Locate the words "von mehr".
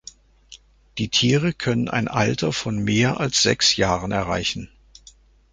2.53-3.19